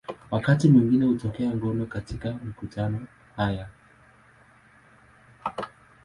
[0.31, 3.67] Wakati mwingine hutokea ngono katika mikutano haya.